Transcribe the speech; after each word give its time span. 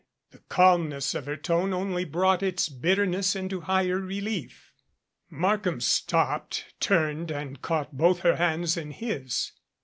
The 0.31 0.39
calmness 0.49 1.13
of 1.13 1.27
her 1.27 1.37
tone 1.37 1.73
only 1.73 2.05
brought 2.05 2.41
its 2.41 2.69
bitter 2.69 3.05
ness 3.05 3.35
into 3.35 3.61
higher 3.61 3.99
relief. 3.99 4.73
Markham 5.29 5.79
stopped, 5.79 6.73
turned 6.79 7.29
and 7.29 7.61
caught 7.61 7.95
both 7.95 8.21
her 8.21 8.37
hands 8.37 8.77
in 8.77 8.89
his. 8.89 9.51